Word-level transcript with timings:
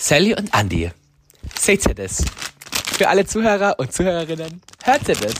Sally 0.00 0.32
und 0.32 0.54
Andy. 0.54 0.92
Seht 1.58 1.84
ihr 1.86 1.94
das? 1.94 2.24
Für 2.96 3.08
alle 3.08 3.26
Zuhörer 3.26 3.80
und 3.80 3.92
Zuhörerinnen, 3.92 4.62
hört 4.84 5.08
ihr 5.08 5.16
das? 5.16 5.34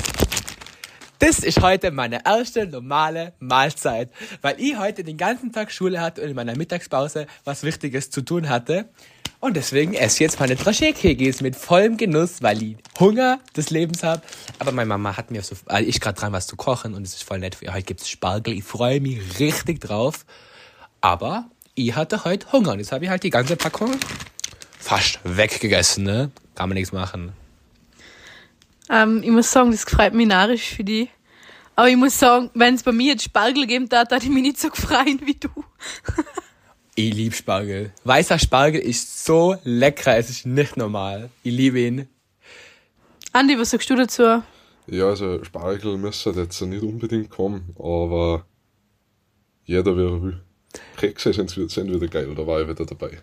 Das 1.20 1.38
ist 1.38 1.62
heute 1.62 1.92
meine 1.92 2.26
erste 2.26 2.66
normale 2.66 3.34
Mahlzeit, 3.38 4.10
weil 4.42 4.60
ich 4.60 4.76
heute 4.76 5.04
den 5.04 5.16
ganzen 5.16 5.52
Tag 5.52 5.70
Schule 5.70 6.00
hatte 6.00 6.22
und 6.22 6.30
in 6.30 6.34
meiner 6.34 6.56
Mittagspause 6.56 7.28
was 7.44 7.62
Wichtiges 7.62 8.10
zu 8.10 8.20
tun 8.20 8.48
hatte. 8.48 8.88
Und 9.38 9.56
deswegen 9.56 9.94
esse 9.94 10.16
ich 10.16 10.20
jetzt 10.20 10.40
meine 10.40 10.56
Draché-Kekis 10.56 11.40
mit 11.40 11.54
vollem 11.54 11.96
Genuss, 11.96 12.42
weil 12.42 12.60
ich 12.60 12.76
Hunger 12.98 13.38
des 13.56 13.70
Lebens 13.70 14.02
habe. 14.02 14.22
Aber 14.58 14.72
meine 14.72 14.88
Mama 14.88 15.16
hat 15.16 15.30
mir 15.30 15.44
so, 15.44 15.54
also 15.66 15.88
ich 15.88 16.00
gerade 16.00 16.18
dran 16.18 16.32
was 16.32 16.48
zu 16.48 16.56
kochen 16.56 16.94
und 16.94 17.04
es 17.04 17.14
ist 17.14 17.22
voll 17.22 17.38
nett. 17.38 17.58
Heute 17.72 17.84
gibt's 17.84 18.10
Spargel. 18.10 18.54
Ich 18.54 18.64
freue 18.64 19.00
mich 19.00 19.38
richtig 19.38 19.80
drauf. 19.80 20.26
Aber 21.00 21.48
ich 21.76 21.94
hatte 21.94 22.24
heute 22.24 22.50
Hunger 22.50 22.72
und 22.72 22.80
jetzt 22.80 22.90
habe 22.90 23.04
ich 23.04 23.10
halt 23.10 23.22
die 23.22 23.30
ganze 23.30 23.54
Packung 23.54 23.92
fast 24.78 25.20
weggegessen, 25.24 26.04
ne? 26.04 26.30
Kann 26.54 26.68
man 26.68 26.76
nichts 26.76 26.92
machen. 26.92 27.32
Ähm, 28.90 29.22
ich 29.22 29.30
muss 29.30 29.50
sagen, 29.50 29.70
das 29.70 29.84
gefreut 29.84 30.14
mich 30.14 30.26
narisch 30.26 30.74
für 30.74 30.84
die. 30.84 31.08
Aber 31.76 31.88
ich 31.88 31.96
muss 31.96 32.18
sagen, 32.18 32.50
wenn 32.54 32.74
es 32.74 32.82
bei 32.82 32.92
mir 32.92 33.12
jetzt 33.12 33.24
Spargel 33.24 33.66
geben 33.66 33.88
darf, 33.88 34.10
hätte 34.10 34.24
ich 34.24 34.32
mich 34.32 34.42
nicht 34.42 34.58
so 34.58 34.68
gefreut 34.70 35.20
wie 35.24 35.34
du. 35.34 35.48
ich 36.96 37.14
liebe 37.14 37.34
Spargel. 37.34 37.92
Weißer 38.04 38.38
Spargel 38.38 38.80
ist 38.80 39.24
so 39.24 39.56
lecker, 39.62 40.16
es 40.16 40.30
ist 40.30 40.46
nicht 40.46 40.76
normal. 40.76 41.30
Ich 41.42 41.52
liebe 41.52 41.80
ihn. 41.80 42.08
Andi, 43.32 43.58
was 43.58 43.70
sagst 43.70 43.88
du 43.90 43.94
dazu? 43.94 44.42
Ja, 44.88 45.04
also 45.04 45.44
Spargel 45.44 45.98
müsste 45.98 46.30
jetzt 46.30 46.60
nicht 46.62 46.82
unbedingt 46.82 47.30
kommen, 47.30 47.74
aber 47.78 48.46
jeder 49.64 49.96
wie 49.96 50.02
er 50.02 50.22
will. 50.22 50.40
Kekse 50.96 51.32
sind, 51.32 51.50
sind 51.50 51.92
wieder 51.92 52.08
geil, 52.08 52.34
da 52.34 52.46
war 52.46 52.60
ich 52.60 52.68
wieder 52.68 52.86
dabei. 52.86 53.18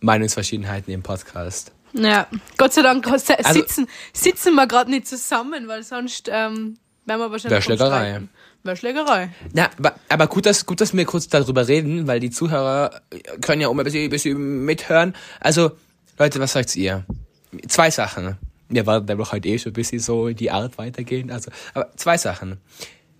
Meinungsverschiedenheiten 0.00 0.92
im 0.92 1.02
Podcast. 1.02 1.72
Ja, 1.92 2.26
Gott 2.56 2.72
sei 2.72 2.82
Dank 2.82 3.06
sitzen, 3.06 3.34
also, 3.42 3.64
sitzen 4.12 4.54
wir 4.54 4.66
gerade 4.66 4.90
nicht 4.90 5.08
zusammen, 5.08 5.66
weil 5.66 5.82
sonst 5.82 6.28
ähm, 6.32 6.78
wären 7.04 7.18
wir 7.18 7.30
wahrscheinlich. 7.30 7.50
Wäre 7.50 7.62
Schlägerei. 7.62 8.22
Wäre 8.62 8.76
Schlägerei. 8.76 9.30
Ja, 9.54 9.70
aber, 10.08 10.26
gut, 10.26 10.46
dass, 10.46 10.66
gut, 10.66 10.80
dass 10.80 10.94
wir 10.94 11.04
kurz 11.04 11.28
darüber 11.28 11.66
reden, 11.66 12.06
weil 12.06 12.20
die 12.20 12.30
Zuhörer 12.30 13.00
können 13.40 13.62
ja 13.62 13.68
auch 13.68 13.74
mal 13.74 13.82
ein 13.82 13.84
bisschen, 13.84 14.04
ein 14.04 14.10
bisschen 14.10 14.64
mithören. 14.64 15.14
Also, 15.40 15.72
Leute, 16.18 16.38
was 16.40 16.52
sagt 16.52 16.76
ihr? 16.76 17.04
Zwei 17.68 17.90
Sachen. 17.90 18.36
Wir 18.68 18.86
werden 18.86 19.06
nämlich 19.06 19.32
heute 19.32 19.48
eh 19.48 19.58
schon 19.58 19.70
ein 19.70 19.74
bisschen 19.74 19.98
so 19.98 20.28
in 20.28 20.36
die 20.36 20.50
Art 20.50 20.78
weitergehen. 20.78 21.30
Also, 21.32 21.50
aber 21.74 21.90
zwei 21.96 22.16
Sachen. 22.18 22.58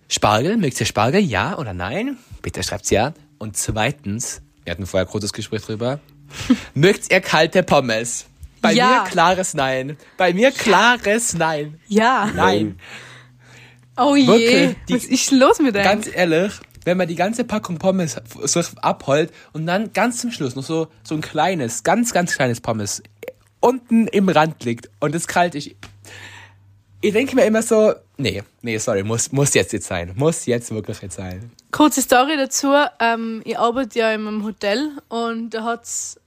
Spargel, 0.07 0.57
mögt 0.57 0.79
ihr 0.79 0.85
Spargel? 0.85 1.21
Ja 1.21 1.57
oder 1.57 1.73
nein? 1.73 2.17
Bitte 2.41 2.63
schreibt's 2.63 2.89
ja. 2.89 3.13
Und 3.37 3.57
zweitens, 3.57 4.41
wir 4.63 4.71
hatten 4.71 4.85
vorher 4.85 5.07
ein 5.07 5.11
großes 5.11 5.33
Gespräch 5.33 5.63
drüber. 5.63 5.99
Mögt 6.73 7.11
ihr 7.11 7.21
kalte 7.21 7.63
Pommes? 7.63 8.25
Bei 8.61 8.73
ja. 8.73 9.03
mir 9.03 9.09
klares 9.09 9.53
Nein. 9.53 9.97
Bei 10.17 10.33
mir 10.33 10.51
klares 10.51 11.33
Nein. 11.33 11.79
Ja. 11.87 12.29
Nein. 12.35 12.79
Oh 13.97 14.15
je. 14.15 14.27
Wirklich, 14.27 14.75
die, 14.87 14.93
Was 14.93 15.05
ist 15.05 15.31
los 15.31 15.59
mit 15.59 15.75
dem? 15.75 15.83
Ganz 15.83 16.09
ehrlich, 16.13 16.53
wenn 16.85 16.97
man 16.97 17.07
die 17.07 17.15
ganze 17.15 17.43
Packung 17.43 17.77
Pommes 17.77 18.17
so 18.43 18.61
abholt 18.81 19.31
und 19.53 19.65
dann 19.65 19.93
ganz 19.93 20.21
zum 20.21 20.31
Schluss 20.31 20.55
noch 20.55 20.63
so, 20.63 20.87
so 21.03 21.15
ein 21.15 21.21
kleines, 21.21 21.83
ganz, 21.83 22.13
ganz 22.13 22.35
kleines 22.35 22.61
Pommes 22.61 23.01
unten 23.59 24.07
im 24.07 24.29
Rand 24.29 24.63
liegt 24.63 24.89
und 24.99 25.15
es 25.15 25.27
kalt 25.27 25.55
ist. 25.55 25.71
Ich 27.03 27.13
denke 27.13 27.35
mir 27.35 27.45
immer 27.45 27.63
so, 27.63 27.93
nee, 28.17 28.43
nee, 28.61 28.77
sorry, 28.77 29.03
muss, 29.03 29.31
muss 29.31 29.53
jetzt 29.53 29.73
jetzt 29.73 29.87
sein. 29.87 30.13
Muss 30.15 30.45
jetzt 30.45 30.71
wirklich 30.71 31.01
jetzt 31.01 31.15
sein. 31.15 31.51
Kurze 31.71 32.01
Story 32.01 32.37
dazu. 32.37 32.73
Ähm, 32.99 33.41
ich 33.43 33.57
arbeite 33.57 33.99
ja 33.99 34.11
in 34.13 34.27
einem 34.27 34.43
Hotel 34.43 34.91
und 35.09 35.51
da 35.51 35.63
hat's 35.63 36.20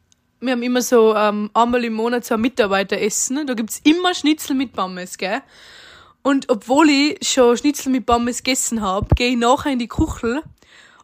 wir 0.45 0.53
haben 0.53 0.63
immer 0.63 0.83
so 0.83 1.15
ähm, 1.15 1.51
einmal 1.55 1.85
im 1.85 1.95
Monat 1.95 2.25
so 2.25 2.35
ein 2.35 2.41
Mitarbeiteressen. 2.41 3.47
Da 3.47 3.55
gibt's 3.55 3.81
immer 3.85 4.15
Schnitzel 4.15 4.55
mit 4.55 4.73
Pommes, 4.73 5.19
gell? 5.19 5.43
Und 6.23 6.49
obwohl 6.49 6.89
ich 6.89 7.19
schon 7.29 7.57
Schnitzel 7.57 7.91
mit 7.91 8.07
Pommes 8.07 8.43
gegessen 8.43 8.81
habe, 8.81 9.15
gehe 9.15 9.31
ich 9.31 9.37
nachher 9.37 9.73
in 9.73 9.79
die 9.79 9.89
Kuchel 9.89 10.43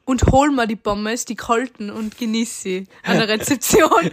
und 0.05 0.25
hol 0.33 0.51
mir 0.51 0.67
die 0.67 0.77
Pommes, 0.77 1.25
die 1.25 1.37
kalten, 1.37 1.91
und 1.91 2.17
genieße 2.17 2.63
sie 2.63 2.87
an 3.03 3.19
der 3.19 3.29
Rezeption. 3.35 4.11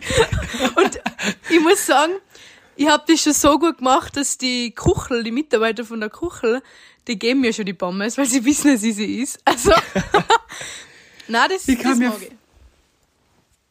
und 0.75 1.01
ich 1.49 1.59
muss 1.61 1.85
sagen, 1.85 2.13
ich 2.75 2.87
habe 2.87 3.03
das 3.07 3.21
schon 3.21 3.33
so 3.33 3.57
gut 3.57 3.79
gemacht, 3.79 4.15
dass 4.17 4.37
die 4.37 4.71
Kuchel, 4.71 5.23
die 5.23 5.31
Mitarbeiter 5.31 5.85
von 5.85 5.99
der 5.99 6.09
Kuchel, 6.09 6.61
die 7.07 7.17
geben 7.17 7.41
mir 7.41 7.53
schon 7.53 7.65
die 7.65 7.73
Pommes, 7.73 8.17
weil 8.17 8.25
sie 8.25 8.43
wissen, 8.43 8.73
dass 8.73 8.83
ich 8.83 8.95
sie 8.95 9.21
ist. 9.21 9.39
Also, 9.45 9.71
na, 11.27 11.47
das, 11.47 11.67
ich 11.67 11.81
das 11.81 11.97
mag 11.97 12.13
ich 12.21 12.31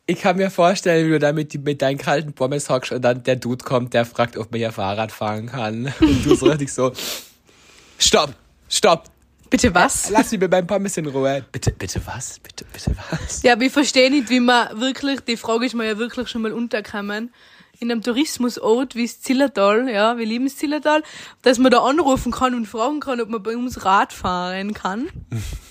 ich 0.07 0.21
kann 0.21 0.37
mir 0.37 0.51
vorstellen, 0.51 1.07
wie 1.07 1.11
du 1.11 1.19
da 1.19 1.33
mit, 1.33 1.53
mit 1.65 1.83
deinen 1.83 1.99
kalten 1.99 2.33
Pommes 2.33 2.71
hockst 2.71 2.93
und 2.93 3.03
dann 3.03 3.25
der 3.25 3.37
Dude 3.37 3.65
kommt, 3.65 3.93
der 3.93 4.05
fragt, 4.05 4.37
ob 4.37 4.53
man 4.53 4.61
ja 4.61 4.71
Fahrrad 4.71 5.11
fahren 5.11 5.47
kann. 5.47 5.93
Und 6.01 6.25
du 6.25 6.37
so 6.37 6.47
richtig 6.47 6.73
so, 6.73 6.93
stopp, 7.99 8.33
stopp. 8.69 9.05
Bitte 9.51 9.75
was? 9.75 10.11
Lass 10.11 10.31
mich 10.33 10.41
mit 10.41 10.51
meinem 10.51 10.67
Pommes 10.67 10.97
in 10.97 11.07
Ruhe. 11.07 11.45
Bitte, 11.53 11.73
bitte 11.73 12.01
was? 12.05 12.39
Bitte, 12.41 12.65
bitte 12.73 12.97
was? 13.11 13.43
Ja, 13.43 13.53
aber 13.53 13.63
ich 13.63 13.73
verstehe 13.73 14.11
nicht, 14.11 14.29
wie 14.29 14.41
man 14.41 14.81
wirklich, 14.81 15.21
die 15.21 15.37
Frage 15.37 15.67
ist 15.67 15.75
mir 15.75 15.87
ja 15.87 15.99
wirklich 15.99 16.29
schon 16.29 16.43
mal 16.43 16.53
untergekommen, 16.53 17.33
in 17.79 17.91
einem 17.91 18.03
Tourismusort 18.03 18.95
wie 18.95 19.07
das 19.07 19.21
Zillertal, 19.21 19.89
ja, 19.89 20.17
wir 20.17 20.27
lieben 20.27 20.47
das 20.47 20.57
Zillertal, 20.57 21.03
dass 21.43 21.59
man 21.59 21.71
da 21.71 21.81
anrufen 21.83 22.33
kann 22.33 22.55
und 22.55 22.67
fragen 22.67 23.01
kann, 23.01 23.21
ob 23.21 23.29
man 23.29 23.43
bei 23.43 23.57
uns 23.57 23.85
Rad 23.85 24.13
fahren 24.13 24.73
kann. 24.73 25.09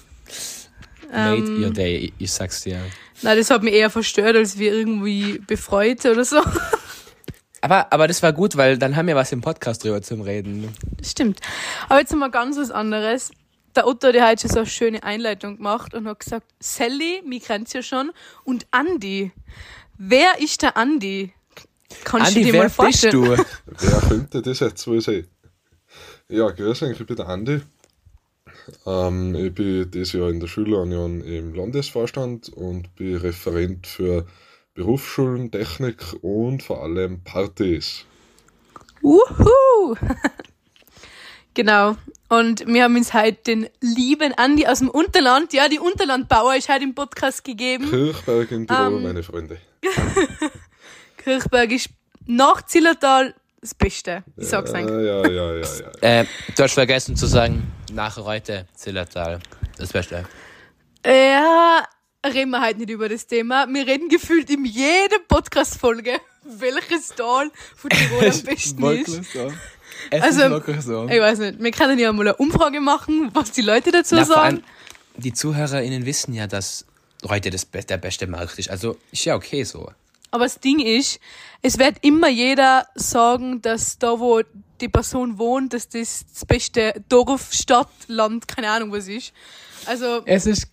Made 1.12 1.38
ähm, 1.38 1.64
your 1.64 1.72
day, 1.72 2.14
ich 2.18 2.32
sag's 2.32 2.62
dir. 2.62 2.80
Nein, 3.22 3.38
das 3.38 3.50
hat 3.50 3.64
mich 3.64 3.74
eher 3.74 3.90
verstört, 3.90 4.36
als 4.36 4.58
wir 4.58 4.74
irgendwie 4.74 5.40
befreut 5.40 6.06
oder 6.06 6.26
so. 6.26 6.42
Aber, 7.62 7.92
aber 7.92 8.08
das 8.08 8.22
war 8.22 8.32
gut, 8.32 8.58
weil 8.58 8.78
dann 8.78 8.96
haben 8.96 9.08
wir 9.08 9.16
was 9.16 9.32
im 9.32 9.42
Podcast 9.42 9.84
drüber 9.84 10.00
zum 10.00 10.22
Reden. 10.22 10.72
Das 11.00 11.10
stimmt. 11.10 11.40
Aber 11.90 12.00
jetzt 12.00 12.14
mal 12.14 12.30
ganz 12.30 12.58
was 12.58 12.70
anderes. 12.70 13.32
Der 13.76 13.88
Otto, 13.88 14.12
der 14.12 14.28
hat 14.28 14.40
schon 14.40 14.52
so 14.52 14.60
eine 14.60 14.68
schöne 14.68 15.02
Einleitung 15.02 15.58
gemacht 15.58 15.96
und 15.96 16.08
hat 16.08 16.20
gesagt, 16.20 16.46
Sally, 16.60 17.24
mich 17.26 17.46
kennt's 17.46 17.74
ja 17.74 17.82
schon, 17.82 18.12
und 18.44 18.68
Andi. 18.70 19.32
Wer 19.98 20.40
ist 20.40 20.62
der 20.62 20.78
Andi? 20.78 21.34
Kannst 22.04 22.28
Andi, 22.28 22.44
du 22.44 22.52
dir 22.52 22.58
mal 22.60 22.70
vorstellen? 22.70 23.22
Bist 23.22 23.40
du? 23.40 23.88
wer 23.88 24.00
könnte 24.10 24.42
das 24.44 24.60
jetzt 24.60 24.86
wohl 24.86 25.02
sein? 25.02 25.28
Ja, 26.30 26.52
grüß 26.52 26.84
euch, 26.84 27.00
ich 27.00 27.08
bin 27.08 27.16
der 27.16 27.28
Andi. 27.28 27.62
Ähm, 28.86 29.36
ich 29.36 29.54
bin 29.54 29.90
dieses 29.92 30.14
Jahr 30.14 30.30
in 30.30 30.40
der 30.40 30.48
Schülerunion 30.48 31.22
im 31.22 31.54
Landesvorstand 31.54 32.50
und 32.50 32.96
bin 32.96 33.16
Referent 33.18 33.88
für 33.88 34.26
Berufsschulen, 34.74 35.52
Technik 35.52 35.98
und 36.22 36.64
vor 36.64 36.84
allem 36.84 37.24
Partys. 37.24 38.06
Wuhu! 39.02 39.96
genau. 41.54 41.96
Und 42.28 42.66
wir 42.68 42.84
haben 42.84 42.96
uns 42.96 43.14
heute 43.14 43.38
den 43.44 43.70
lieben 43.80 44.34
Andi 44.34 44.66
aus 44.66 44.80
dem 44.80 44.90
Unterland, 44.90 45.54
ja, 45.54 45.70
die 45.70 45.80
Unterlandbauer 45.80 46.56
ist 46.56 46.70
heute 46.70 46.84
im 46.84 46.96
Podcast 46.96 47.44
gegeben. 47.44 47.88
Kirchberg 47.90 48.52
in 48.52 48.68
Tirol, 48.68 48.98
ähm, 48.98 49.04
meine 49.04 49.22
Freunde. 49.22 49.60
Kirchberg 51.18 51.72
ist 51.72 51.90
nach 52.26 52.64
Zillertal 52.64 53.36
das 53.66 53.74
Beste. 53.74 54.24
Ich 54.38 54.48
sag's 54.48 54.72
ja, 54.72 54.78
eigentlich. 54.78 55.08
Ja, 55.08 55.28
ja, 55.28 55.54
ja, 55.54 55.62
ja. 55.62 55.92
Äh, 56.22 56.26
du 56.56 56.64
hast 56.64 56.74
vergessen 56.74 57.16
zu 57.16 57.26
sagen, 57.26 57.72
nach 57.92 58.18
heute 58.18 58.68
Zillertal. 58.76 59.40
Das 59.78 59.92
Beste. 59.92 60.24
Ja, 61.04 61.84
reden 62.26 62.52
wir 62.52 62.62
halt 62.62 62.78
nicht 62.78 62.92
über 62.92 63.10
das 63.10 63.26
Thema. 63.26 63.68
Wir 63.68 63.88
reden 63.88 64.08
gefühlt 64.08 64.50
in 64.52 64.66
jeder 64.66 65.20
Podcast-Folge, 65.28 66.20
welches 66.44 67.10
Tal 67.10 67.50
von 67.76 67.90
Tirol 67.90 68.30
am 68.30 68.42
besten 68.44 68.84
ist. 68.92 69.36
Es 70.12 70.22
also, 70.22 70.58
ist 70.58 70.84
so. 70.84 71.08
Ich 71.10 71.20
weiß 71.20 71.40
nicht. 71.40 71.60
Wir 71.60 71.72
können 71.72 71.98
ja 71.98 72.12
mal 72.14 72.28
eine 72.28 72.36
Umfrage 72.36 72.80
machen, 72.82 73.32
was 73.34 73.52
die 73.52 73.62
Leute 73.62 73.92
dazu 73.92 74.16
Na, 74.16 74.26
sagen. 74.26 74.64
die 75.18 75.34
ZuhörerInnen 75.34 76.06
wissen 76.06 76.34
ja, 76.34 76.46
dass 76.46 76.86
heute 77.28 77.50
das, 77.50 77.68
der 77.72 77.98
beste 77.98 78.28
Markt 78.28 78.60
ist. 78.60 78.70
Also 78.70 78.98
ist 79.12 79.26
ja 79.26 79.36
okay 79.36 79.64
so. 79.64 79.92
Aber 80.36 80.44
das 80.44 80.60
Ding 80.60 80.82
ist, 80.82 81.22
es 81.62 81.80
wird 81.80 81.96
immer 82.02 82.28
jeder 82.28 82.88
sagen, 82.96 83.62
dass 83.62 83.98
da, 84.00 84.20
wo 84.20 84.42
die 84.82 84.90
Person 84.90 85.38
wohnt, 85.38 85.72
dass 85.72 85.88
das 85.88 86.26
das 86.30 86.44
beste 86.44 87.06
Dorf, 87.08 87.54
Stadt, 87.54 87.88
Land, 88.08 88.46
keine 88.46 88.70
Ahnung 88.70 88.92
was 88.92 89.08
ist. 89.08 89.32
Also. 89.86 90.24
Es 90.26 90.46
ist, 90.46 90.68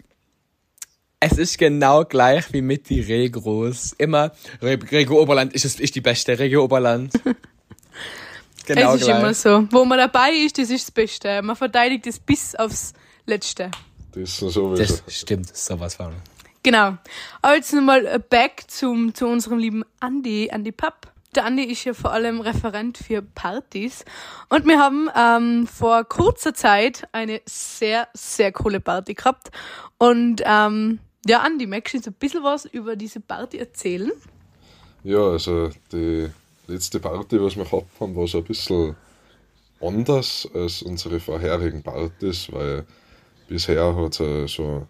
es 1.20 1.38
ist 1.38 1.58
genau 1.58 2.04
gleich 2.04 2.52
wie 2.52 2.60
mit 2.60 2.88
die 2.88 3.02
Regos. 3.02 3.92
Immer, 3.98 4.32
Regio 4.60 5.22
Oberland 5.22 5.52
ist, 5.52 5.78
ist 5.78 5.94
die 5.94 6.00
beste 6.00 6.36
Regio 6.36 6.64
Oberland. 6.64 7.12
genau 8.66 8.94
es 8.94 9.02
ist 9.02 9.06
gleich. 9.06 9.20
immer 9.20 9.32
so. 9.32 9.68
Wo 9.70 9.84
man 9.84 9.98
dabei 9.98 10.32
ist, 10.44 10.58
das 10.58 10.70
ist 10.70 10.88
das 10.88 10.90
Beste. 10.90 11.40
Man 11.40 11.54
verteidigt 11.54 12.08
es 12.08 12.18
bis 12.18 12.56
aufs 12.56 12.94
Letzte. 13.26 13.70
Das 14.10 14.22
ist 14.24 14.38
so 14.38 14.74
Das 14.74 15.04
stimmt, 15.06 15.56
sowas 15.56 15.94
von. 15.94 16.14
Genau. 16.62 16.96
Aber 17.40 17.56
jetzt 17.56 17.72
nochmal 17.72 18.18
back 18.18 18.64
zum, 18.68 19.14
zu 19.14 19.26
unserem 19.26 19.58
lieben 19.58 19.84
Andy, 20.00 20.48
Andy 20.50 20.72
Papp. 20.72 21.12
Der 21.34 21.46
Andi 21.46 21.64
ist 21.64 21.84
ja 21.84 21.94
vor 21.94 22.12
allem 22.12 22.40
Referent 22.40 22.98
für 22.98 23.22
Partys. 23.22 24.04
Und 24.50 24.66
wir 24.66 24.78
haben 24.78 25.08
ähm, 25.16 25.66
vor 25.66 26.04
kurzer 26.04 26.52
Zeit 26.52 27.08
eine 27.12 27.40
sehr, 27.46 28.08
sehr 28.12 28.52
coole 28.52 28.80
Party 28.80 29.14
gehabt. 29.14 29.50
Und 29.98 30.42
ähm, 30.44 30.98
ja, 31.26 31.40
Andi, 31.40 31.66
magst 31.66 31.94
du 31.94 31.98
uns 31.98 32.06
ein 32.06 32.14
bisschen 32.14 32.42
was 32.42 32.66
über 32.66 32.96
diese 32.96 33.20
Party 33.20 33.58
erzählen? 33.58 34.12
Ja, 35.04 35.20
also 35.20 35.70
die 35.90 36.28
letzte 36.66 37.00
Party, 37.00 37.40
was 37.40 37.56
wir 37.56 37.64
gehabt 37.64 37.98
haben, 37.98 38.14
war 38.14 38.28
so 38.28 38.38
ein 38.38 38.44
bisschen 38.44 38.94
anders 39.80 40.48
als 40.54 40.82
unsere 40.82 41.18
vorherigen 41.18 41.82
Partys, 41.82 42.52
weil 42.52 42.84
bisher 43.48 43.96
hat 43.96 44.20
es 44.20 44.52
so 44.52 44.86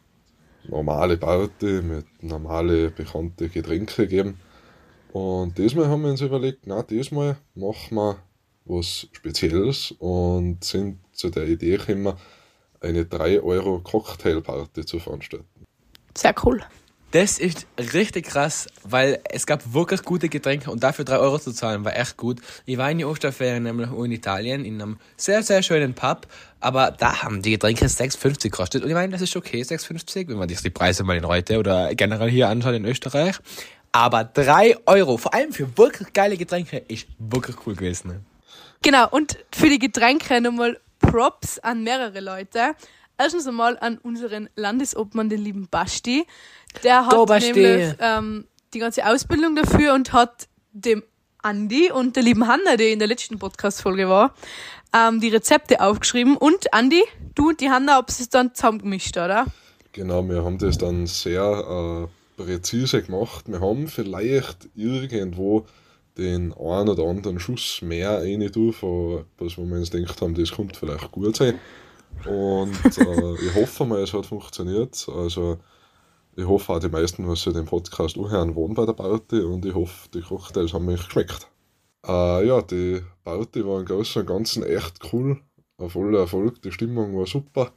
normale 0.69 1.17
Party 1.17 1.83
mit 1.83 2.07
normale 2.23 2.91
bekannte 2.91 3.49
Getränke 3.49 4.07
gegeben. 4.07 4.39
Und 5.13 5.59
diesmal 5.59 5.89
haben 5.89 6.03
wir 6.03 6.11
uns 6.11 6.21
überlegt, 6.21 6.67
na, 6.67 6.83
diesmal 6.83 7.37
machen 7.55 7.97
wir 7.97 8.19
was 8.65 9.09
Spezielles 9.13 9.93
und 9.99 10.65
sind 10.65 10.99
zu 11.13 11.31
der 11.31 11.47
Idee 11.49 11.77
gekommen, 11.77 12.15
eine 12.81 13.05
3 13.05 13.41
Euro 13.43 13.81
Cocktailparty 13.81 14.87
zu 14.87 14.99
veranstalten. 14.99 15.47
Sehr 16.17 16.35
cool. 16.45 16.63
Das 17.13 17.39
ist 17.39 17.67
richtig 17.93 18.25
krass, 18.25 18.69
weil 18.85 19.21
es 19.25 19.45
gab 19.45 19.75
wirklich 19.75 20.03
gute 20.03 20.31
Getränke 20.31 20.71
und 20.71 20.83
dafür 20.83 21.05
3 21.05 21.19
Euro 21.19 21.39
zu 21.39 21.53
zahlen 21.53 21.85
war 21.85 21.95
echt 21.95 22.17
gut. 22.17 22.41
Ich 22.65 22.79
war 22.79 22.91
in 22.91 22.97
die 22.97 23.05
Osterferien 23.05 23.65
nämlich 23.65 23.91
in 23.91 24.13
Italien 24.13 24.65
in 24.65 24.81
einem 24.81 24.99
sehr, 25.19 25.43
sehr 25.43 25.63
schönen 25.63 25.93
Pub, 25.93 26.27
aber 26.61 26.91
da 26.91 27.23
haben 27.23 27.43
die 27.43 27.51
Getränke 27.51 27.85
6,50 27.85 28.45
gekostet 28.45 28.83
und 28.83 28.89
ich 28.89 28.95
meine, 28.95 29.13
das 29.13 29.21
ist 29.21 29.37
okay, 29.37 29.61
6,50, 29.61 30.29
wenn 30.29 30.39
man 30.39 30.49
sich 30.49 30.63
die 30.63 30.71
Preise 30.71 31.05
mal 31.05 31.19
in 31.19 31.27
heute 31.27 31.59
oder 31.59 31.95
generell 31.95 32.31
hier 32.31 32.49
anschaut 32.49 32.75
in 32.75 32.87
Österreich. 32.87 33.37
Aber 33.93 34.25
3 34.25 34.79
Euro, 34.87 35.19
vor 35.19 35.35
allem 35.35 35.53
für 35.53 35.77
wirklich 35.77 36.15
geile 36.15 36.39
Getränke, 36.39 36.79
ist 36.79 37.09
wirklich 37.19 37.57
cool 37.67 37.75
gewesen. 37.75 38.25
Genau, 38.81 39.07
und 39.11 39.37
für 39.55 39.69
die 39.69 39.79
Getränke 39.79 40.41
nochmal 40.41 40.81
Props 40.99 41.59
an 41.59 41.85
mehrere 41.85 42.21
Leute. 42.21 42.75
Erstens 43.23 43.47
einmal 43.47 43.79
an 43.79 43.99
unseren 43.99 44.49
Landesobmann, 44.57 45.29
den 45.29 45.41
lieben 45.45 45.69
Basti. 45.71 46.27
Der 46.83 47.07
hat 47.07 47.27
Basti. 47.27 47.53
nämlich 47.53 47.95
ähm, 48.01 48.47
die 48.75 48.81
ganze 48.81 49.07
Ausbildung 49.07 49.55
dafür 49.55 49.95
und 49.95 50.13
hat 50.13 50.49
dem 50.73 51.05
Andi 51.41 51.93
und 51.93 52.17
der 52.17 52.25
lieben 52.25 52.49
Hanna, 52.49 52.77
die 52.77 52.91
in 52.91 52.99
der 52.99 53.07
letzten 53.07 53.39
Podcast-Folge 53.39 54.09
war, 54.09 54.35
ähm, 54.93 55.21
die 55.21 55.29
Rezepte 55.29 55.81
aufgeschrieben. 55.81 56.37
Und 56.37 56.75
Andi, 56.75 57.01
du 57.37 57.51
und 57.51 57.61
die 57.61 57.71
Hanna 57.71 57.95
habt 57.95 58.11
es 58.11 58.29
dann 58.29 58.57
zusammengemischt, 58.57 59.17
oder? 59.17 59.47
Genau, 59.93 60.29
wir 60.29 60.43
haben 60.43 60.59
das 60.59 60.79
dann 60.79 61.07
sehr 61.07 62.09
äh, 62.39 62.43
präzise 62.43 63.03
gemacht. 63.03 63.45
Wir 63.47 63.61
haben 63.61 63.87
vielleicht 63.87 64.69
irgendwo 64.75 65.67
den 66.19 66.53
einen 66.55 66.89
oder 66.89 67.05
anderen 67.05 67.39
Schuss 67.39 67.83
mehr 67.83 68.21
rein 68.21 68.51
tun, 68.51 68.73
von 68.73 69.27
was 69.39 69.57
wo 69.57 69.65
wir 69.65 69.77
uns 69.77 69.93
gedacht 69.93 70.21
haben, 70.21 70.35
das 70.35 70.51
kommt 70.51 70.77
vielleicht 70.77 71.13
gut 71.13 71.37
sein. 71.37 71.61
Und 72.27 72.99
äh, 72.99 73.35
ich 73.35 73.55
hoffe 73.55 73.85
mal, 73.85 74.01
es 74.01 74.13
hat 74.13 74.27
funktioniert. 74.27 75.07
Also 75.09 75.59
ich 76.37 76.47
hoffe 76.47 76.73
auch 76.73 76.79
die 76.79 76.89
meisten, 76.89 77.29
was 77.29 77.43
sie 77.43 77.53
den 77.53 77.67
Podcast 77.67 78.17
anhören, 78.17 78.57
waren 78.57 78.75
bei 78.75 78.87
der 78.87 78.95
Party 78.95 79.41
und 79.41 79.67
ich 79.67 79.75
hoffe, 79.75 80.09
die 80.15 80.23
Cocktails 80.23 80.73
haben 80.73 80.87
mich 80.87 81.05
geschmeckt. 81.05 81.47
Äh, 82.07 82.47
ja, 82.47 82.63
die 82.63 83.03
Party 83.25 83.67
war 83.67 83.81
im 83.81 83.87
Großen 83.87 84.23
und 84.23 84.29
Ganzen 84.29 84.63
echt 84.65 85.13
cool. 85.13 85.41
Ein 85.79 85.91
voller 85.91 86.21
Erfolg, 86.21 86.63
die 86.63 86.73
Stimmung 86.73 87.17
war 87.19 87.27
super. 87.27 87.73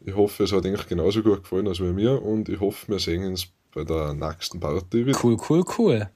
Ich 0.00 0.14
hoffe, 0.14 0.44
es 0.44 0.52
hat 0.52 0.64
euch 0.64 0.86
genauso 0.88 1.22
gut 1.22 1.42
gefallen 1.42 1.68
als 1.68 1.78
bei 1.78 1.92
mir 1.92 2.22
und 2.22 2.48
ich 2.48 2.58
hoffe, 2.58 2.88
wir 2.88 2.98
sehen 2.98 3.24
uns 3.26 3.48
bei 3.74 3.84
der 3.84 4.14
nächsten 4.14 4.60
Party 4.60 5.04
wieder. 5.06 5.18
Cool, 5.22 5.36
cool, 5.48 5.64
cool. 5.78 6.10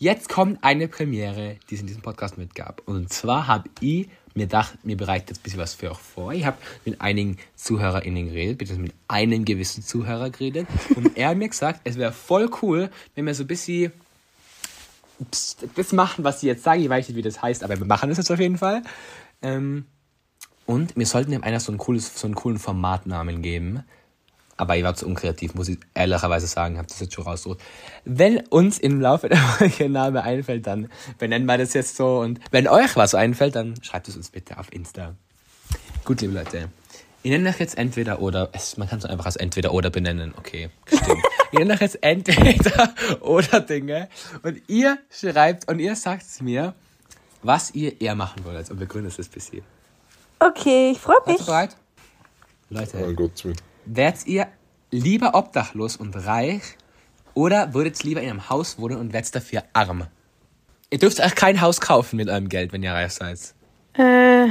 Jetzt 0.00 0.28
kommt 0.28 0.62
eine 0.62 0.88
Premiere, 0.88 1.56
die 1.68 1.74
es 1.74 1.80
in 1.80 1.86
diesem 1.86 2.02
Podcast 2.02 2.38
mitgab. 2.38 2.82
Und 2.86 3.12
zwar 3.12 3.46
habe 3.46 3.68
ich 3.80 4.08
mir 4.38 4.46
gedacht, 4.46 4.78
mir 4.84 4.96
bereitet 4.96 5.30
jetzt 5.30 5.40
ein 5.40 5.42
bisschen 5.42 5.60
was 5.60 5.74
für 5.74 5.90
euch 5.90 5.98
vor. 5.98 6.32
Ich 6.32 6.46
habe 6.46 6.56
mit 6.84 7.00
einigen 7.00 7.36
ZuhörerInnen 7.56 8.26
geredet, 8.26 8.58
beziehungsweise 8.58 8.88
mit 8.88 8.94
einem 9.08 9.44
gewissen 9.44 9.82
Zuhörer 9.82 10.30
geredet. 10.30 10.66
Und 10.96 11.16
er 11.16 11.28
hat 11.28 11.36
mir 11.36 11.48
gesagt, 11.48 11.80
es 11.84 11.96
wäre 11.96 12.12
voll 12.12 12.50
cool, 12.62 12.90
wenn 13.14 13.26
wir 13.26 13.34
so 13.34 13.44
ein 13.44 13.48
bisschen 13.48 13.92
das 15.74 15.92
machen, 15.92 16.24
was 16.24 16.38
ich 16.38 16.44
jetzt 16.44 16.62
sage. 16.62 16.80
Ich 16.80 16.88
weiß 16.88 17.08
nicht, 17.08 17.16
wie 17.16 17.22
das 17.22 17.42
heißt, 17.42 17.64
aber 17.64 17.78
wir 17.78 17.86
machen 17.86 18.08
das 18.08 18.18
jetzt 18.18 18.30
auf 18.30 18.40
jeden 18.40 18.58
Fall. 18.58 18.82
Ähm, 19.42 19.84
und 20.64 20.96
wir 20.96 21.06
sollten 21.06 21.30
dem 21.30 21.42
einer 21.42 21.60
so, 21.60 21.72
ein 21.72 21.78
cooles, 21.78 22.18
so 22.18 22.26
einen 22.26 22.34
coolen 22.34 22.58
Formatnamen 22.58 23.42
geben. 23.42 23.84
Aber 24.58 24.76
ich 24.76 24.82
war 24.82 24.94
zu 24.94 25.06
unkreativ, 25.06 25.54
muss 25.54 25.68
ich 25.68 25.78
ehrlicherweise 25.94 26.48
sagen, 26.48 26.78
habe 26.78 26.88
das 26.88 26.98
jetzt 26.98 27.14
schon 27.14 27.24
rausgesucht. 27.24 27.60
Wenn 28.04 28.40
uns 28.48 28.78
im 28.78 29.00
Laufe 29.00 29.28
der 29.28 29.38
Folge 29.38 29.84
ein 29.84 29.92
Name 29.92 30.22
einfällt, 30.24 30.66
dann 30.66 30.90
benennen 31.16 31.46
wir 31.46 31.56
das 31.56 31.72
jetzt 31.74 31.96
so. 31.96 32.18
Und 32.18 32.40
wenn 32.50 32.66
euch 32.66 32.96
was 32.96 33.14
einfällt, 33.14 33.54
dann 33.54 33.80
schreibt 33.82 34.08
es 34.08 34.16
uns 34.16 34.30
bitte 34.30 34.58
auf 34.58 34.72
Insta. 34.72 35.14
Gut, 36.04 36.20
liebe 36.20 36.34
Leute. 36.34 36.68
Ich 37.22 37.30
nenne 37.30 37.48
euch 37.48 37.60
jetzt 37.60 37.78
entweder 37.78 38.20
oder, 38.20 38.50
es, 38.52 38.76
man 38.76 38.88
kann 38.88 38.98
es 38.98 39.04
einfach 39.04 39.26
als 39.26 39.36
entweder 39.36 39.72
oder 39.72 39.90
benennen, 39.90 40.34
okay, 40.36 40.70
stimmt. 40.86 41.22
ich 41.52 41.58
nenne 41.58 41.74
euch 41.74 41.80
jetzt 41.80 42.02
entweder 42.02 42.94
oder 43.20 43.60
Dinge 43.60 44.08
und 44.42 44.60
ihr 44.68 44.98
schreibt 45.10 45.68
und 45.68 45.78
ihr 45.78 45.94
sagt 45.96 46.24
mir, 46.42 46.74
was 47.42 47.72
ihr 47.74 48.00
eher 48.00 48.14
machen 48.14 48.44
wollt 48.44 48.70
und 48.70 48.78
begründet 48.78 49.18
es 49.18 49.28
ein 49.28 49.32
bisschen. 49.32 49.62
Okay, 50.38 50.92
ich 50.92 50.98
freue 50.98 51.16
Seid 51.26 51.38
ihr 51.38 51.44
bereit? 51.44 51.76
Leute, 52.70 52.96
Mein 52.98 53.16
Gott. 53.16 53.44
Wärt 53.90 54.26
ihr 54.26 54.48
lieber 54.90 55.34
obdachlos 55.34 55.96
und 55.96 56.14
reich 56.14 56.76
oder 57.32 57.72
würdet 57.72 57.98
ihr 58.00 58.10
lieber 58.10 58.20
in 58.20 58.28
einem 58.28 58.50
Haus 58.50 58.78
wohnen 58.78 58.98
und 58.98 59.14
wärt 59.14 59.34
dafür 59.34 59.64
arm? 59.72 60.06
Ihr 60.90 60.98
dürft 60.98 61.20
euch 61.20 61.34
kein 61.34 61.62
Haus 61.62 61.80
kaufen 61.80 62.16
mit 62.16 62.28
eurem 62.28 62.50
Geld, 62.50 62.74
wenn 62.74 62.82
ihr 62.82 62.92
reich 62.92 63.12
seid. 63.12 63.54
Äh, 63.94 64.48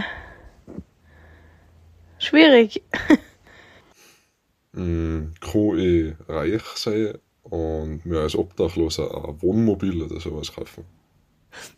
schwierig. 2.19 2.81
Mm, 4.73 5.33
kann 5.39 5.79
ich 5.79 6.13
reich 6.27 6.61
sein 6.75 7.17
und 7.41 8.05
mir 8.05 8.19
als 8.19 8.35
Obdachloser 8.35 9.27
ein 9.27 9.41
Wohnmobil 9.41 10.03
oder 10.03 10.19
sowas 10.19 10.53
kaufen. 10.53 10.85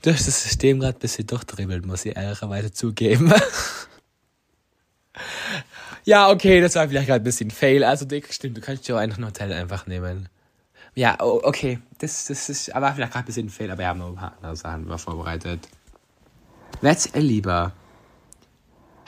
Du 0.02 0.12
hast 0.12 0.28
das 0.28 0.44
System 0.44 0.82
gerade 0.82 0.98
ein 0.98 1.00
bisschen 1.00 1.26
durchdribbelt, 1.26 1.86
muss 1.86 2.04
ich 2.04 2.18
ehrlicherweise 2.18 2.74
zugeben. 2.74 3.32
ja, 6.04 6.30
okay, 6.30 6.62
das 6.62 6.76
war 6.76 6.88
vielleicht 6.88 7.08
gerade 7.08 7.22
ein 7.22 7.24
bisschen 7.24 7.52
fail. 7.52 7.84
Also, 7.84 8.06
Dick, 8.06 8.34
stimmt, 8.34 8.58
du 8.58 8.62
kannst 8.62 8.88
dir 8.88 8.96
auch 8.96 9.00
einfach 9.00 9.18
ein 9.18 9.26
Hotel 9.26 9.54
einfach 9.54 9.88
nehmen. 9.88 10.30
Ja, 10.96 11.18
oh, 11.22 11.40
okay, 11.44 11.80
das, 12.00 12.26
das 12.26 12.50
ist 12.50 12.76
aber 12.76 12.92
vielleicht 12.94 13.14
gerade 13.14 13.26
ein 13.26 13.28
bisschen 13.28 13.50
fail, 13.50 13.72
aber 13.72 13.80
wir 13.80 13.88
haben 13.88 14.00
noch 14.00 14.10
ein 14.10 14.16
paar 14.16 14.34
andere 14.36 14.56
Sachen 14.56 14.98
vorbereitet. 14.98 15.68
Wärt 16.82 17.16
ihr 17.16 17.22
lieber 17.22 17.74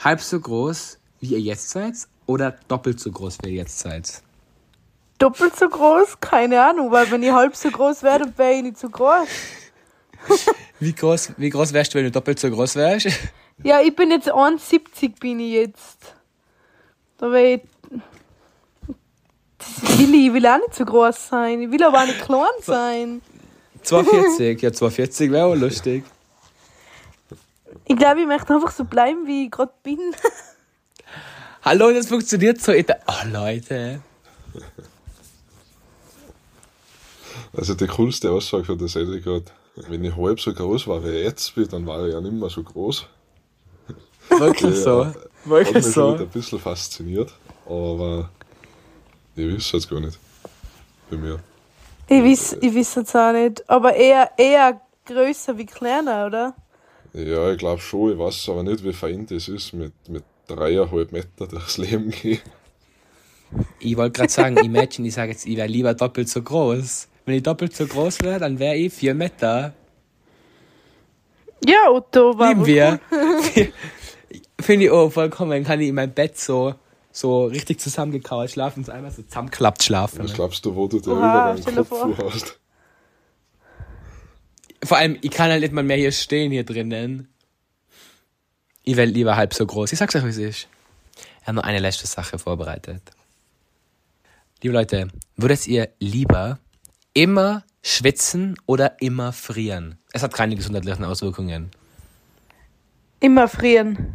halb 0.00 0.20
so 0.20 0.38
groß, 0.38 0.98
wie 1.20 1.34
ihr 1.34 1.40
jetzt 1.40 1.70
seid, 1.70 1.94
oder 2.26 2.52
doppelt 2.68 3.00
so 3.00 3.10
groß, 3.10 3.38
wie 3.42 3.50
ihr 3.50 3.56
jetzt 3.56 3.78
seid? 3.78 4.22
Doppelt 5.18 5.56
so 5.56 5.68
groß? 5.68 6.20
Keine 6.20 6.62
Ahnung, 6.62 6.90
weil 6.90 7.10
wenn 7.10 7.22
ich 7.22 7.32
halb 7.32 7.56
so 7.56 7.70
groß 7.70 8.02
wäre, 8.02 8.20
dann 8.20 8.38
wäre 8.38 8.54
ich 8.54 8.62
nicht 8.62 8.78
so 8.78 8.88
groß. 8.88 9.28
Wie 10.80 10.92
groß, 10.92 11.34
wie 11.36 11.50
groß 11.50 11.72
wärst 11.72 11.94
du, 11.94 11.98
wenn 11.98 12.06
du 12.06 12.10
doppelt 12.10 12.40
so 12.40 12.50
groß 12.50 12.74
wärst? 12.74 13.08
Ja, 13.62 13.80
ich 13.80 13.94
bin 13.94 14.10
jetzt 14.10 14.28
1,70 14.32 15.20
bin 15.20 15.38
ich 15.38 15.52
jetzt. 15.52 16.14
Da 17.22 17.30
wär 17.30 17.54
ich. 17.54 17.60
Das 19.58 19.96
will 20.00 20.12
ich, 20.12 20.26
ich 20.26 20.32
will 20.32 20.44
auch 20.44 20.58
nicht 20.58 20.74
so 20.74 20.84
groß 20.84 21.28
sein. 21.28 21.62
Ich 21.62 21.70
will 21.70 21.80
aber 21.84 22.00
auch 22.02 22.06
nicht 22.06 22.20
klein 22.20 22.48
sein. 22.62 23.22
240, 23.84 24.60
ja, 24.60 24.72
240 24.72 25.30
wäre 25.30 25.46
auch 25.46 25.54
lustig. 25.54 26.02
Ich 27.84 27.96
glaube, 27.96 28.22
ich 28.22 28.26
möchte 28.26 28.52
einfach 28.52 28.72
so 28.72 28.84
bleiben, 28.84 29.24
wie 29.28 29.44
ich 29.44 29.52
gerade 29.52 29.70
bin. 29.84 30.00
Hallo, 31.62 31.92
das 31.92 32.08
funktioniert 32.08 32.60
so. 32.60 32.72
in 32.72 32.86
der- 32.86 32.98
Oh, 33.06 33.28
Leute. 33.32 34.00
Also 37.56 37.74
die 37.74 37.86
coolste 37.86 38.32
Aussage 38.32 38.64
von 38.64 38.78
der 38.78 38.88
Seite 38.88 39.20
gerade, 39.20 39.44
wenn 39.88 40.02
ich 40.02 40.16
halb 40.16 40.40
so 40.40 40.52
groß 40.52 40.88
war, 40.88 41.04
wie 41.04 41.10
ich 41.10 41.24
jetzt 41.24 41.54
bin, 41.54 41.68
dann 41.68 41.86
war 41.86 42.04
ich 42.04 42.12
ja 42.14 42.20
nicht 42.20 42.32
mehr 42.32 42.50
so 42.50 42.64
groß. 42.64 43.06
Wirklich 44.28 44.76
so. 44.76 45.06
Hat 45.44 45.66
schon 45.66 45.74
wieder 45.74 45.82
so. 45.82 46.14
ein 46.14 46.28
bisschen 46.28 46.58
fasziniert, 46.58 47.32
aber 47.66 48.30
ich 49.34 49.46
weiß 49.46 49.56
es 49.56 49.72
jetzt 49.72 49.90
gar 49.90 50.00
nicht. 50.00 50.18
Bei 51.10 51.16
mir. 51.16 51.40
Ich 52.08 52.22
weiß 52.22 52.58
ich 52.60 52.74
weiß 52.74 52.96
es 52.98 53.16
auch 53.16 53.32
nicht. 53.32 53.68
Aber 53.68 53.94
eher, 53.94 54.30
eher 54.36 54.80
größer 55.06 55.56
wie 55.58 55.66
kleiner, 55.66 56.26
oder? 56.26 56.54
Ja, 57.14 57.50
ich 57.50 57.58
glaube 57.58 57.80
schon, 57.80 58.12
ich 58.12 58.18
weiß 58.18 58.48
aber 58.48 58.62
nicht, 58.62 58.84
wie 58.84 58.92
fein 58.92 59.26
das 59.26 59.48
ist, 59.48 59.72
mit, 59.72 59.92
mit 60.08 60.24
dreieinhalb 60.46 61.12
Meter 61.12 61.46
durchs 61.46 61.78
Leben 61.78 62.10
gehen. 62.10 62.40
Ich 63.80 63.96
wollte 63.96 64.12
gerade 64.12 64.32
sagen, 64.32 64.56
imagine, 64.58 65.08
ich 65.08 65.14
sage 65.14 65.32
jetzt, 65.32 65.46
ich 65.46 65.56
wäre 65.56 65.68
lieber 65.68 65.94
doppelt 65.94 66.28
so 66.28 66.42
groß. 66.42 67.08
Wenn 67.26 67.36
ich 67.36 67.42
doppelt 67.42 67.76
so 67.76 67.86
groß 67.86 68.22
wäre, 68.22 68.40
dann 68.40 68.58
wäre 68.58 68.76
ich 68.76 68.92
vier 68.92 69.14
Meter. 69.14 69.74
Ja, 71.64 71.90
Otto 71.90 72.36
war 72.38 72.48
Lieben 72.48 72.60
wohl 72.60 72.66
wir. 72.66 73.00
Finde 74.62 74.86
ich 74.86 74.90
auch 74.90 75.10
vollkommen. 75.10 75.64
Kann 75.64 75.80
ich 75.80 75.88
in 75.88 75.94
meinem 75.94 76.12
Bett 76.12 76.38
so, 76.38 76.74
so 77.10 77.46
richtig 77.46 77.80
zusammengekauert 77.80 78.50
schlafen 78.50 78.80
und 78.80 78.86
so 78.86 78.92
einmal 78.92 79.10
so 79.10 79.22
zusammenklappt 79.22 79.82
schlafen. 79.82 80.24
Was 80.24 80.34
glaubst 80.34 80.64
du, 80.64 80.74
wo 80.74 80.86
du 80.86 80.98
Oha, 81.12 81.54
den 81.54 81.64
dir 81.64 81.84
Kopf 81.84 81.88
vor. 81.88 82.32
hast? 82.32 82.58
Vor 84.84 84.96
allem, 84.96 85.18
ich 85.20 85.30
kann 85.30 85.50
halt 85.50 85.62
nicht 85.62 85.72
mal 85.72 85.84
mehr 85.84 85.96
hier 85.96 86.12
stehen, 86.12 86.50
hier 86.50 86.64
drinnen. 86.64 87.28
Ich 88.82 88.96
wäre 88.96 89.06
lieber 89.06 89.36
halb 89.36 89.54
so 89.54 89.64
groß. 89.64 89.92
Ich 89.92 89.98
sag's 89.98 90.14
euch, 90.16 90.24
wie 90.24 90.28
es 90.28 90.38
ist. 90.38 90.68
Ich 91.40 91.46
habe 91.46 91.56
noch 91.56 91.64
eine 91.64 91.78
letzte 91.78 92.06
Sache 92.06 92.38
vorbereitet. 92.38 93.02
Liebe 94.62 94.74
Leute, 94.74 95.08
würdet 95.36 95.66
ihr 95.66 95.88
lieber 95.98 96.58
immer 97.14 97.64
Schwitzen 97.82 98.56
oder 98.66 99.00
immer 99.00 99.32
frieren? 99.32 99.98
Es 100.12 100.22
hat 100.22 100.34
keine 100.34 100.56
gesundheitlichen 100.56 101.04
Auswirkungen. 101.04 101.70
Immer 103.20 103.46
frieren. 103.48 104.11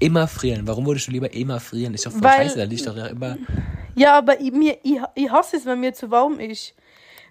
Immer 0.00 0.28
frieren. 0.28 0.66
Warum 0.66 0.86
würdest 0.86 1.08
du 1.08 1.10
lieber 1.12 1.32
immer 1.32 1.58
frieren? 1.60 1.94
Ist 1.94 2.06
doch 2.06 2.12
voll 2.12 2.22
Weil- 2.22 2.44
scheiße, 2.44 2.58
da 2.58 2.64
liegt 2.64 2.86
doch 2.86 2.96
ja 2.96 3.06
immer. 3.06 3.36
Ja, 3.94 4.16
aber 4.16 4.40
ich, 4.40 4.52
mir, 4.52 4.78
ich, 4.84 5.00
ich 5.14 5.30
hasse 5.30 5.56
es, 5.56 5.66
wenn 5.66 5.80
mir 5.80 5.92
zu 5.92 6.10
warm 6.10 6.38
ist. 6.38 6.74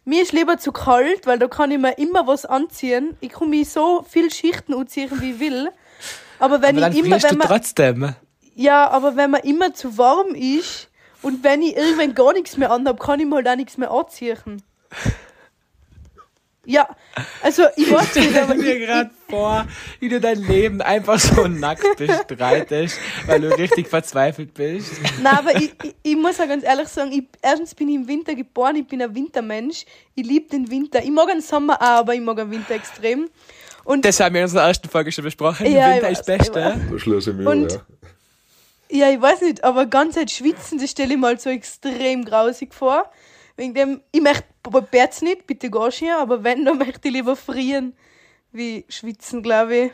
Mir 0.04 0.22
ist 0.24 0.34
lieber 0.34 0.58
zu 0.58 0.72
kalt, 0.72 1.26
weil 1.26 1.40
da 1.40 1.48
kann 1.48 1.72
ich 1.72 1.78
mir 1.80 1.98
immer 1.98 2.28
was 2.28 2.46
anziehen. 2.46 3.16
Ich 3.22 3.30
kann 3.30 3.50
mich 3.50 3.70
so 3.70 4.06
viel 4.10 4.32
Schichten 4.32 4.74
anziehen, 4.74 5.10
wie 5.20 5.32
ich 5.32 5.40
will. 5.40 5.70
Aber 6.40 6.62
wenn 6.62 6.82
Aber 6.82 6.94
ich 6.94 7.04
immer, 7.04 7.22
wenn 7.24 7.38
man, 7.38 7.48
trotzdem. 7.48 8.14
ja, 8.56 8.90
aber 8.90 9.16
wenn 9.16 9.32
man 9.32 9.42
immer 9.42 9.74
zu 9.74 9.98
warm 9.98 10.36
ist 10.36 10.90
und 11.22 11.44
wenn 11.44 11.62
ich 11.62 11.76
irgendwann 11.76 12.14
gar 12.16 12.34
nichts 12.34 12.58
mehr 12.58 12.72
anhab, 12.72 13.00
kann 13.00 13.20
ich 13.20 13.26
mir 13.26 13.36
halt 13.36 13.48
auch 13.48 13.56
nichts 13.56 13.78
mehr 13.78 13.92
anziehen. 13.92 14.62
Ja, 16.70 16.86
also 17.42 17.64
ich 17.78 17.90
weiß 17.90 18.16
nicht, 18.16 18.36
aber 18.38 18.54
Stell 18.56 18.58
mir 18.58 18.76
ich, 18.76 18.86
gerade 18.86 19.10
vor, 19.30 19.66
wie 20.02 20.10
du 20.10 20.20
dein 20.20 20.42
Leben 20.44 20.82
einfach 20.82 21.18
so 21.18 21.48
nackt 21.48 21.82
bestreitest, 21.96 23.00
weil 23.26 23.40
du 23.40 23.58
richtig 23.58 23.88
verzweifelt 23.88 24.54
bist. 24.54 24.92
Nein, 25.24 25.34
aber 25.38 25.56
ich, 25.56 25.72
ich, 25.82 25.96
ich 26.04 26.16
muss 26.18 26.38
auch 26.42 26.48
ganz 26.48 26.66
ehrlich 26.66 26.90
sagen, 26.90 27.14
ich, 27.14 27.24
erstens 27.42 27.74
bin 27.74 27.88
ich 27.88 27.96
im 27.96 28.08
Winter 28.10 28.36
geboren, 28.36 28.76
ich 28.76 28.86
bin 28.86 29.02
ein 29.02 29.16
Wintermensch. 29.16 29.86
Ich 30.14 30.26
liebe 30.28 30.50
den 30.50 30.70
Winter. 30.70 31.02
Ich 31.02 31.10
mag 31.10 31.28
den 31.28 31.40
Sommer 31.40 31.76
auch, 31.82 32.00
aber 32.00 32.14
ich 32.16 32.20
mag 32.22 32.36
den 32.36 32.52
Winter 32.52 32.76
extrem. 32.76 33.30
Und 33.86 34.04
Das 34.04 34.20
haben 34.20 34.34
wir 34.36 34.42
in 34.42 34.46
unserer 34.48 34.68
ersten 34.68 34.90
Folge 34.90 35.10
schon 35.14 35.24
besprochen. 35.24 35.66
Ja, 35.72 35.94
Winter 35.94 36.12
ich 36.12 36.20
ist 36.20 36.28
weiß, 36.28 36.38
Beste. 36.38 36.52
Da 36.92 37.00
schließe 37.00 37.30
ich 37.32 37.36
mich 37.38 37.48
Und- 37.48 37.72
an, 37.76 37.82
ja. 38.90 39.08
ja, 39.08 39.14
ich 39.16 39.22
weiß 39.22 39.40
nicht, 39.42 39.64
aber 39.64 39.86
ganz 39.86 40.16
Zeit 40.16 40.32
schwitzen, 40.32 40.80
das 40.80 40.92
stelle 40.92 41.14
ich 41.14 41.18
mir 41.20 41.28
halt 41.28 41.40
so 41.40 41.50
extrem 41.50 42.26
grausig 42.26 42.74
vor. 42.74 43.10
Wegen 43.58 43.74
dem, 43.74 44.02
ich 44.12 44.22
möchte 44.22 44.46
Bärts 44.92 45.22
nicht, 45.22 45.48
bitte 45.48 45.70
gar 45.70 45.88
nicht, 45.88 46.04
aber 46.18 46.44
wenn, 46.44 46.64
dann 46.64 46.78
möchte 46.78 47.08
ich 47.08 47.14
lieber 47.14 47.36
frieren, 47.36 47.94
wie 48.52 48.86
schwitzen, 48.88 49.42
glaube 49.42 49.76
ich. 49.76 49.92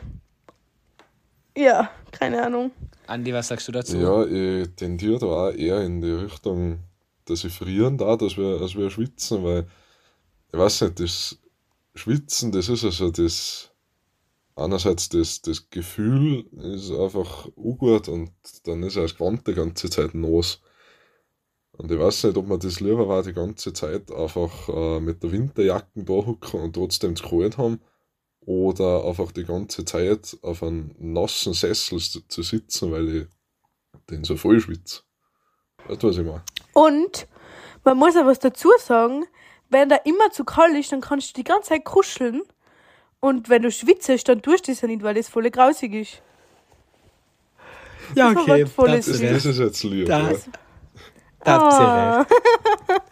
Ja, 1.56 1.90
keine 2.12 2.44
Ahnung. 2.44 2.72
Andi, 3.06 3.32
was 3.32 3.48
sagst 3.48 3.68
du 3.68 3.72
dazu? 3.72 3.96
Ja, 3.96 4.24
ich 4.26 4.68
tendiere 4.76 5.18
da 5.18 5.26
auch 5.26 5.50
eher 5.50 5.80
in 5.82 6.00
die 6.00 6.10
Richtung, 6.10 6.80
dass 7.24 7.44
ich 7.44 7.52
frieren 7.52 7.96
da, 7.96 8.16
dass 8.16 8.36
wir, 8.36 8.60
als 8.60 8.76
wir 8.76 8.90
schwitzen, 8.90 9.42
weil 9.44 9.66
ich 10.52 10.58
weiß 10.58 10.82
nicht, 10.82 11.00
das 11.00 11.38
Schwitzen, 11.94 12.52
das 12.52 12.68
ist 12.68 12.84
also 12.84 13.10
das, 13.10 13.70
einerseits 14.56 15.08
das, 15.08 15.42
das 15.42 15.70
Gefühl 15.70 16.46
ist 16.52 16.90
einfach 16.90 17.48
ungut 17.56 18.08
und 18.08 18.30
dann 18.64 18.82
ist 18.82 18.96
er 18.96 19.02
das 19.02 19.16
Gewand 19.16 19.46
die 19.46 19.54
ganze 19.54 19.88
Zeit 19.90 20.14
nass. 20.14 20.60
Und 21.76 21.90
ich 21.90 21.98
weiß 21.98 22.24
nicht, 22.24 22.36
ob 22.36 22.46
man 22.46 22.60
das 22.60 22.80
lieber 22.80 23.08
war, 23.08 23.22
die 23.22 23.32
ganze 23.32 23.72
Zeit 23.72 24.12
einfach 24.12 24.68
äh, 24.68 25.00
mit 25.00 25.22
der 25.22 25.32
Winterjacke 25.32 26.04
da 26.04 26.12
hocken 26.12 26.60
und 26.60 26.72
trotzdem 26.74 27.16
zu 27.16 27.28
kalt 27.28 27.58
haben 27.58 27.80
oder 28.46 29.04
einfach 29.04 29.32
die 29.32 29.44
ganze 29.44 29.84
Zeit 29.84 30.36
auf 30.42 30.62
einem 30.62 30.94
nassen 30.98 31.52
Sessel 31.52 31.98
zu, 31.98 32.20
zu 32.28 32.42
sitzen, 32.42 32.92
weil 32.92 33.16
ich 33.16 33.26
den 34.10 34.22
so 34.24 34.36
voll 34.36 34.60
schwitze. 34.60 35.00
Weißt 35.88 36.02
du, 36.02 36.08
was 36.08 36.18
ich 36.18 36.24
meine? 36.24 36.42
Und 36.74 37.26
man 37.84 37.98
muss 37.98 38.16
auch 38.16 38.26
was 38.26 38.38
dazu 38.38 38.70
sagen, 38.78 39.24
wenn 39.70 39.88
da 39.88 39.96
immer 39.96 40.30
zu 40.30 40.44
kalt 40.44 40.76
ist, 40.76 40.92
dann 40.92 41.00
kannst 41.00 41.30
du 41.30 41.34
die 41.34 41.44
ganze 41.44 41.70
Zeit 41.70 41.84
kuscheln. 41.84 42.42
Und 43.20 43.48
wenn 43.48 43.62
du 43.62 43.70
schwitzt, 43.70 44.28
dann 44.28 44.42
tust 44.42 44.68
du 44.68 44.72
das 44.72 44.82
ja 44.82 44.88
nicht, 44.88 45.02
weil 45.02 45.14
das 45.14 45.28
voll 45.28 45.50
grausig 45.50 45.94
ist. 45.94 46.22
ja 48.14 48.32
Das 48.32 48.44
da 48.46 48.56
Das, 48.96 49.08
hast 49.08 49.20
du 49.20 49.26
das 49.26 49.44
ist 49.46 49.58
jetzt 49.58 49.82
lieb. 49.84 50.06
Da, 50.06 50.30
ja. 50.30 50.38
Da 51.44 51.52
habt 51.60 51.72
ihr 51.80 51.86
recht. 52.20 53.02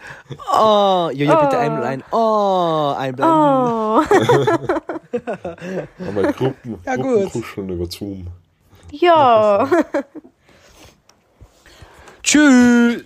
Oh, 0.55 1.11
Jojo, 1.13 1.37
bitte 1.41 1.57
Oh. 1.57 1.61
einmal 1.61 1.85
ein 1.85 2.03
Oh 2.11 2.95
einblenden. 2.97 3.37
Oh. 3.37 4.03
Einmal 6.07 6.33
Gruppen, 6.33 6.81
Ja, 6.85 6.97
gut. 6.97 7.05
Gruppenkuscheln 7.05 7.69
über 7.69 7.87
Zoom. 7.91 8.29
Ja. 8.91 9.69
Tschüss. 12.23 13.05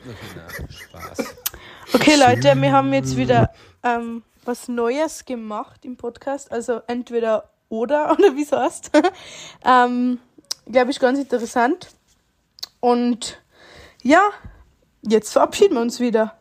Okay, 1.94 2.16
Leute, 2.16 2.60
wir 2.60 2.72
haben 2.72 2.92
jetzt 2.92 3.16
wieder 3.16 3.50
ähm, 3.82 4.22
was 4.44 4.68
Neues 4.68 5.24
gemacht 5.24 5.84
im 5.84 5.96
Podcast. 5.96 6.52
Also 6.52 6.80
entweder 6.86 7.50
oder, 7.68 8.12
oder 8.18 8.36
wie 8.36 8.42
es 8.42 8.52
heißt. 8.52 8.90
ähm, 9.64 10.18
Glaube 10.70 10.90
ich, 10.90 10.98
ganz 11.00 11.18
interessant. 11.18 11.88
Und 12.80 13.40
ja, 14.02 14.20
jetzt 15.08 15.32
verabschieden 15.32 15.74
wir 15.74 15.80
uns 15.80 16.00
wieder. 16.00 16.36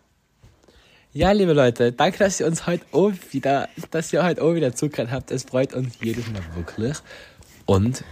Ja, 1.13 1.31
liebe 1.31 1.53
Leute, 1.53 1.93
danke, 1.93 2.19
dass 2.19 2.39
ihr 2.39 2.45
uns 2.45 2.67
heute 2.67 2.85
auch 2.91 3.13
wieder, 3.31 3.69
dass 3.91 4.11
ihr 4.11 4.23
heute 4.23 4.41
auch 4.41 4.53
wieder 4.53 4.75
zugehört 4.75 5.11
habt. 5.11 5.31
Es 5.31 5.43
freut 5.43 5.73
uns 5.73 5.95
jedes 6.01 6.27
Mal 6.27 6.43
wirklich. 6.55 6.97
Und 7.65 8.03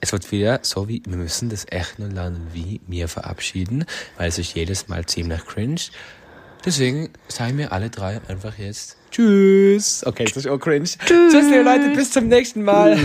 es 0.00 0.12
wird 0.12 0.30
wieder 0.32 0.60
so 0.62 0.88
wie, 0.88 1.02
wir 1.06 1.16
müssen 1.16 1.48
das 1.48 1.66
echt 1.70 1.98
nur 1.98 2.08
lernen, 2.08 2.48
wie 2.52 2.80
wir 2.86 3.08
verabschieden, 3.08 3.84
weil 4.16 4.28
es 4.28 4.38
ist 4.38 4.54
jedes 4.54 4.88
Mal 4.88 5.06
ziemlich 5.06 5.44
cringe. 5.44 5.80
Deswegen 6.64 7.10
sagen 7.28 7.56
wir 7.56 7.72
alle 7.72 7.88
drei 7.88 8.20
einfach 8.26 8.58
jetzt 8.58 8.96
Tschüss. 9.10 10.04
Okay, 10.04 10.24
das 10.24 10.38
ist 10.38 10.48
auch 10.48 10.58
cringe. 10.58 10.84
Tschüss, 10.84 11.32
Tschüss 11.32 11.44
liebe 11.44 11.62
Leute, 11.62 11.90
bis 11.94 12.10
zum 12.10 12.28
nächsten 12.28 12.62
Mal. 12.62 12.96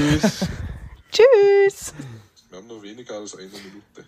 Tschüss! 1.12 1.94
Wir 2.50 2.58
haben 2.58 2.68
noch 2.68 2.82
weniger 2.82 3.16
als 3.16 3.36
eine 3.36 3.48
Minute. 3.48 4.08